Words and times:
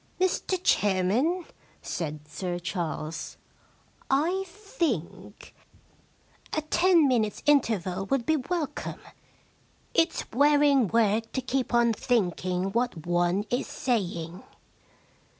* 0.13 0.19
Mr 0.19 0.59
Chairman,* 0.63 1.45
said 1.83 2.27
Sir 2.27 2.57
Charles, 2.57 3.37
* 3.73 4.09
I 4.09 4.45
think 4.47 5.53
137 6.51 6.51
The 6.51 6.51
Problem 6.51 6.51
Club 6.51 6.63
a 6.63 6.67
ten 6.71 7.07
minutes* 7.07 7.43
interval 7.45 8.05
would 8.07 8.25
be 8.25 8.35
welcome. 8.37 9.01
It*s 9.93 10.25
wearing 10.33 10.87
work 10.87 11.31
to 11.33 11.41
keep 11.41 11.71
on 11.75 11.93
thinking 11.93 12.71
what 12.71 13.05
one 13.05 13.45
is 13.51 13.67
saying.' 13.67 14.41